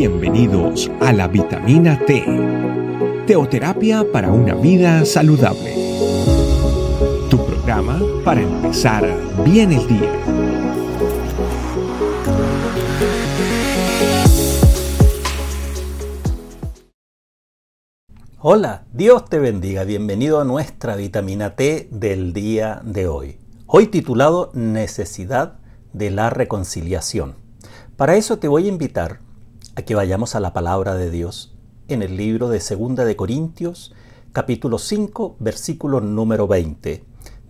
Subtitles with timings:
[0.00, 2.24] Bienvenidos a la vitamina T,
[3.26, 5.74] teoterapia para una vida saludable.
[7.28, 9.04] Tu programa para empezar
[9.44, 10.10] bien el día.
[18.38, 23.36] Hola, Dios te bendiga, bienvenido a nuestra vitamina T del día de hoy.
[23.66, 25.58] Hoy titulado Necesidad
[25.92, 27.34] de la reconciliación.
[27.98, 29.20] Para eso te voy a invitar
[29.76, 31.54] a que vayamos a la palabra de Dios
[31.88, 33.92] en el libro de Segunda de Corintios,
[34.32, 37.04] capítulo 5, versículo número 20.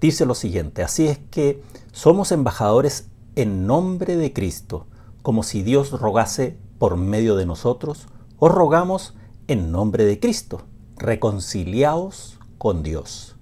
[0.00, 4.86] Dice lo siguiente, así es que somos embajadores en nombre de Cristo,
[5.22, 8.06] como si Dios rogase por medio de nosotros,
[8.38, 9.14] os rogamos
[9.48, 10.62] en nombre de Cristo,
[10.96, 13.36] reconciliaos con Dios.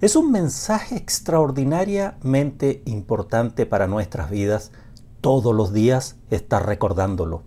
[0.00, 4.72] Es un mensaje extraordinariamente importante para nuestras vidas
[5.20, 7.42] todos los días estar recordándolo.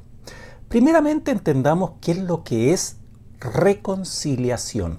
[0.74, 2.98] Primeramente entendamos qué es lo que es
[3.40, 4.98] reconciliación.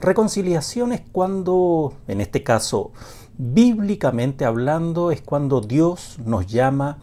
[0.00, 2.90] Reconciliación es cuando, en este caso,
[3.36, 6.96] bíblicamente hablando, es cuando Dios nos llama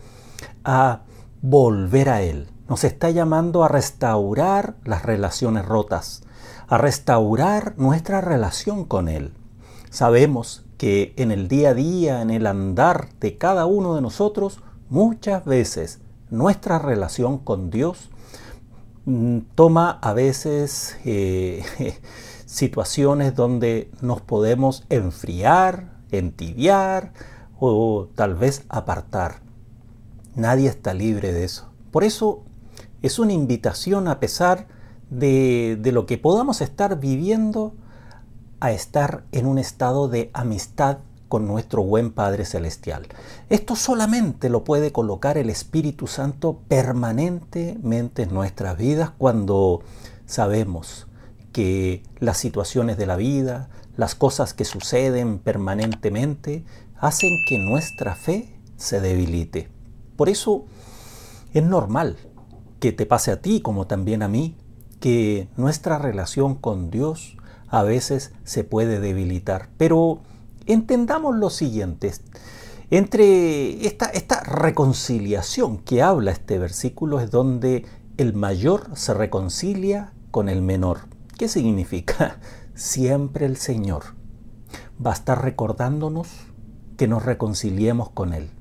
[0.63, 1.01] a
[1.43, 2.47] volver a Él.
[2.67, 6.23] Nos está llamando a restaurar las relaciones rotas,
[6.67, 9.31] a restaurar nuestra relación con Él.
[9.91, 14.59] Sabemos que en el día a día, en el andar de cada uno de nosotros,
[14.89, 15.99] muchas veces
[16.31, 18.09] nuestra relación con Dios
[19.05, 21.63] mm, toma a veces eh,
[22.45, 27.13] situaciones donde nos podemos enfriar, entibiar
[27.59, 29.41] o tal vez apartar.
[30.33, 31.69] Nadie está libre de eso.
[31.91, 32.43] Por eso
[33.01, 34.67] es una invitación a pesar
[35.09, 37.75] de, de lo que podamos estar viviendo
[38.61, 40.99] a estar en un estado de amistad
[41.31, 43.07] con nuestro buen Padre Celestial.
[43.47, 49.81] Esto solamente lo puede colocar el Espíritu Santo permanentemente en nuestras vidas cuando
[50.25, 51.07] sabemos
[51.53, 56.65] que las situaciones de la vida, las cosas que suceden permanentemente,
[56.99, 59.69] hacen que nuestra fe se debilite.
[60.17, 60.65] Por eso
[61.53, 62.17] es normal
[62.81, 64.57] que te pase a ti como también a mí,
[64.99, 67.37] que nuestra relación con Dios
[67.69, 69.69] a veces se puede debilitar.
[69.77, 70.23] Pero
[70.65, 72.11] Entendamos lo siguiente.
[72.89, 77.85] Entre esta, esta reconciliación que habla este versículo es donde
[78.17, 80.99] el mayor se reconcilia con el menor.
[81.37, 82.39] ¿Qué significa?
[82.75, 84.03] Siempre el Señor
[85.03, 86.27] va a estar recordándonos
[86.97, 88.51] que nos reconciliemos con Él.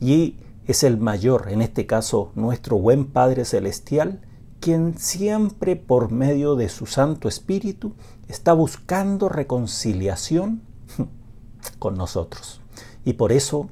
[0.00, 0.36] Y
[0.66, 4.20] es el mayor, en este caso nuestro buen Padre Celestial,
[4.60, 7.94] quien siempre por medio de su Santo Espíritu
[8.28, 10.62] está buscando reconciliación
[11.78, 12.60] con nosotros.
[13.04, 13.68] Y por eso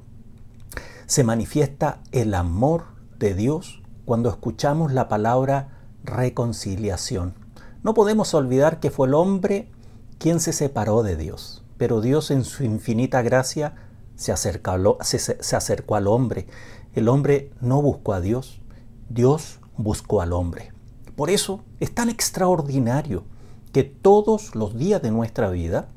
[1.06, 2.84] se manifiesta el amor
[3.19, 5.69] de Dios cuando escuchamos la palabra
[6.05, 7.34] reconciliación.
[7.83, 9.71] No podemos olvidar que fue el hombre
[10.19, 13.75] quien se separó de Dios, pero Dios en su infinita gracia
[14.17, 16.47] se acercó, se acercó al hombre.
[16.95, 18.61] El hombre no buscó a Dios,
[19.09, 20.72] Dios buscó al hombre.
[21.17, 23.25] Por eso es tan extraordinario
[23.72, 25.89] que todos los días de nuestra vida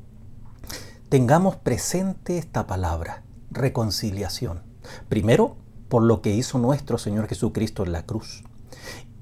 [1.14, 4.64] tengamos presente esta palabra, reconciliación.
[5.08, 5.54] Primero,
[5.88, 8.42] por lo que hizo nuestro Señor Jesucristo en la cruz.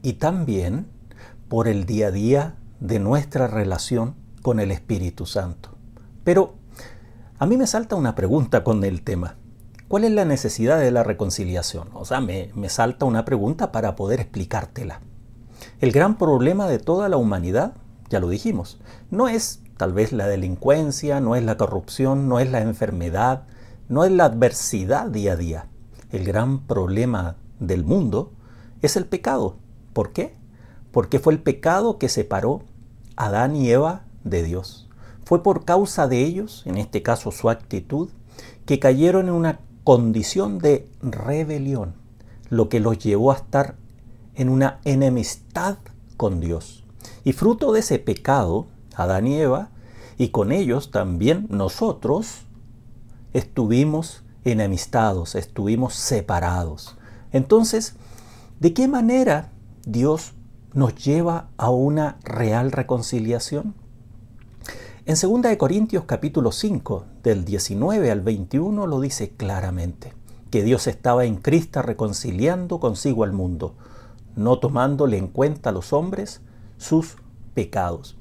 [0.01, 0.87] Y también
[1.51, 5.77] por el día a día de nuestra relación con el Espíritu Santo.
[6.25, 6.55] Pero
[7.39, 9.37] a mí me salta una pregunta con el tema.
[9.87, 11.91] ¿Cuál es la necesidad de la reconciliación?
[11.93, 15.03] O sea, me, me salta una pregunta para poder explicártela.
[15.79, 17.75] El gran problema de toda la humanidad,
[18.09, 18.81] ya lo dijimos,
[19.11, 23.43] no es Tal vez la delincuencia, no es la corrupción, no es la enfermedad,
[23.89, 25.67] no es la adversidad día a día.
[26.13, 28.31] El gran problema del mundo
[28.81, 29.57] es el pecado.
[29.93, 30.37] ¿Por qué?
[30.93, 32.63] Porque fue el pecado que separó
[33.17, 34.89] a Adán y Eva de Dios.
[35.25, 38.09] Fue por causa de ellos, en este caso su actitud,
[38.67, 41.95] que cayeron en una condición de rebelión,
[42.51, 43.75] lo que los llevó a estar
[44.37, 45.79] en una enemistad
[46.17, 46.85] con Dios.
[47.25, 49.71] Y fruto de ese pecado, Adán y Eva,
[50.23, 52.43] y con ellos también nosotros
[53.33, 56.97] estuvimos enemistados, estuvimos separados.
[57.33, 57.97] Entonces,
[58.61, 59.51] ¿de qué manera
[59.85, 60.35] Dios
[60.75, 63.75] nos lleva a una real reconciliación?
[65.07, 70.13] En 2 Corintios capítulo 5, del 19 al 21, lo dice claramente,
[70.53, 73.75] que Dios estaba en Cristo reconciliando consigo al mundo,
[74.37, 76.43] no tomándole en cuenta a los hombres
[76.79, 77.17] sus
[77.55, 78.17] pecados.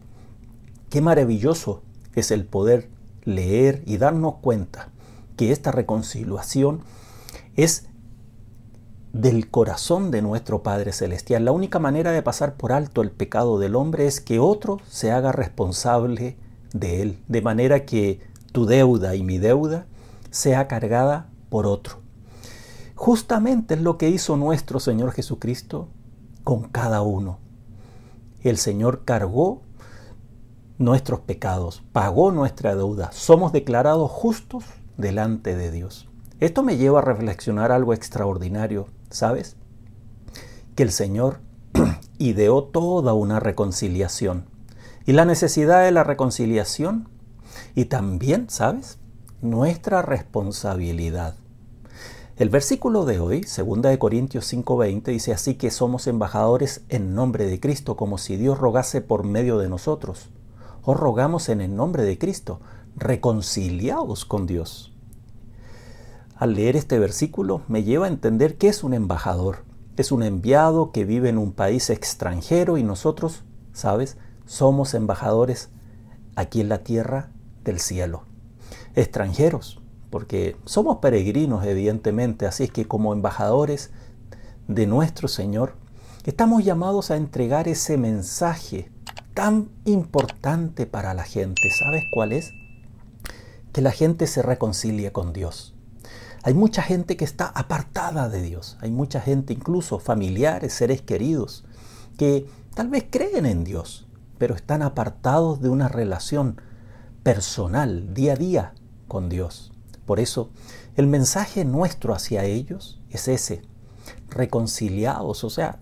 [0.89, 1.83] Qué maravilloso
[2.15, 2.89] es el poder
[3.23, 4.89] leer y darnos cuenta
[5.37, 6.81] que esta reconciliación
[7.55, 7.87] es
[9.13, 11.45] del corazón de nuestro Padre Celestial.
[11.45, 15.11] La única manera de pasar por alto el pecado del hombre es que otro se
[15.11, 16.37] haga responsable
[16.73, 18.21] de él, de manera que
[18.51, 19.85] tu deuda y mi deuda
[20.29, 21.99] sea cargada por otro.
[22.95, 25.89] Justamente es lo que hizo nuestro Señor Jesucristo
[26.43, 27.39] con cada uno.
[28.41, 29.61] El Señor cargó
[30.81, 34.65] nuestros pecados, pagó nuestra deuda, somos declarados justos
[34.97, 36.09] delante de Dios.
[36.39, 39.55] Esto me lleva a reflexionar algo extraordinario, ¿sabes?
[40.75, 41.39] Que el Señor
[42.17, 44.45] ideó toda una reconciliación.
[45.05, 47.09] Y la necesidad de la reconciliación
[47.75, 48.97] y también, ¿sabes?
[49.41, 51.35] Nuestra responsabilidad.
[52.37, 57.59] El versículo de hoy, 2 Corintios 5:20, dice así que somos embajadores en nombre de
[57.59, 60.31] Cristo, como si Dios rogase por medio de nosotros.
[60.83, 62.59] Os rogamos en el nombre de Cristo,
[62.95, 64.91] reconciliados con Dios.
[66.35, 69.63] Al leer este versículo me lleva a entender que es un embajador.
[69.95, 73.43] Es un enviado que vive en un país extranjero y nosotros,
[73.73, 74.17] ¿sabes?
[74.47, 75.69] Somos embajadores
[76.35, 77.29] aquí en la tierra
[77.63, 78.23] del cielo.
[78.95, 83.91] Extranjeros, porque somos peregrinos evidentemente, así es que como embajadores
[84.67, 85.75] de nuestro Señor,
[86.25, 88.90] estamos llamados a entregar ese mensaje
[89.33, 91.69] tan importante para la gente.
[91.71, 92.51] ¿Sabes cuál es?
[93.71, 95.73] Que la gente se reconcilie con Dios.
[96.43, 98.77] Hay mucha gente que está apartada de Dios.
[98.81, 101.65] Hay mucha gente, incluso familiares, seres queridos,
[102.17, 104.07] que tal vez creen en Dios,
[104.37, 106.59] pero están apartados de una relación
[107.23, 108.73] personal, día a día,
[109.07, 109.71] con Dios.
[110.05, 110.49] Por eso,
[110.95, 113.61] el mensaje nuestro hacia ellos es ese,
[114.29, 115.79] reconciliados, o sea,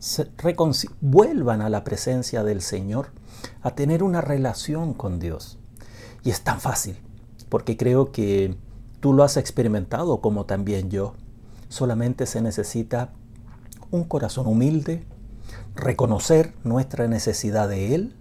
[1.02, 3.12] vuelvan a la presencia del Señor,
[3.62, 5.58] a tener una relación con Dios.
[6.24, 6.98] Y es tan fácil,
[7.50, 8.56] porque creo que
[9.00, 11.14] tú lo has experimentado como también yo.
[11.70, 13.14] Solamente se necesita
[13.92, 15.06] un corazón humilde,
[15.76, 18.16] reconocer nuestra necesidad de Él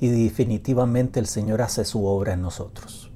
[0.00, 3.10] y definitivamente el Señor hace su obra en nosotros.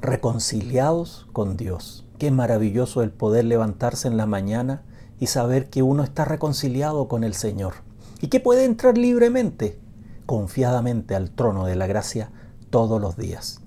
[0.00, 2.06] Reconciliados con Dios.
[2.18, 4.82] Qué maravilloso el poder levantarse en la mañana
[5.20, 7.74] y saber que uno está reconciliado con el Señor
[8.20, 9.78] y que puede entrar libremente,
[10.26, 12.30] confiadamente al trono de la gracia
[12.70, 13.60] todos los días.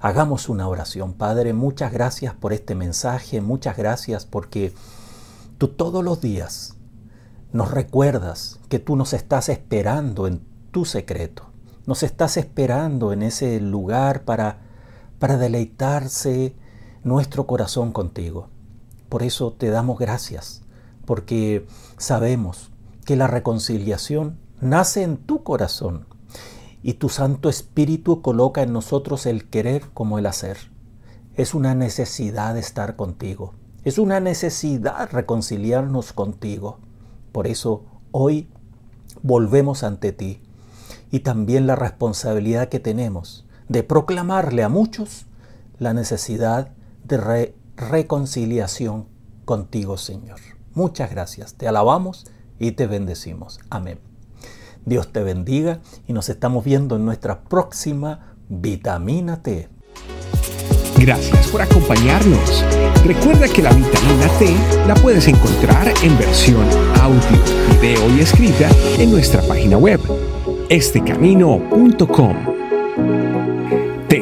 [0.00, 1.12] Hagamos una oración.
[1.14, 4.72] Padre, muchas gracias por este mensaje, muchas gracias porque
[5.58, 6.74] tú todos los días
[7.52, 10.40] nos recuerdas que tú nos estás esperando en
[10.70, 11.52] tu secreto
[11.86, 14.58] nos estás esperando en ese lugar para,
[15.18, 16.54] para deleitarse
[17.02, 18.48] nuestro corazón contigo.
[19.12, 20.62] Por eso te damos gracias,
[21.04, 21.66] porque
[21.98, 22.70] sabemos
[23.04, 26.06] que la reconciliación nace en tu corazón
[26.82, 30.56] y tu Santo Espíritu coloca en nosotros el querer como el hacer.
[31.34, 33.52] Es una necesidad estar contigo.
[33.84, 36.78] Es una necesidad reconciliarnos contigo.
[37.32, 38.48] Por eso hoy
[39.22, 40.40] volvemos ante ti
[41.10, 45.26] y también la responsabilidad que tenemos de proclamarle a muchos
[45.78, 46.72] la necesidad
[47.04, 47.18] de
[47.90, 49.06] reconciliación
[49.44, 50.38] contigo, Señor.
[50.74, 52.26] Muchas gracias, te alabamos
[52.58, 53.60] y te bendecimos.
[53.70, 54.00] Amén.
[54.84, 59.68] Dios te bendiga y nos estamos viendo en nuestra próxima vitamina T.
[60.98, 62.64] Gracias por acompañarnos.
[63.04, 64.54] Recuerda que la vitamina T
[64.86, 66.64] la puedes encontrar en versión
[67.00, 68.68] audio, video y escrita
[68.98, 70.00] en nuestra página web
[70.68, 72.61] estecamino.com.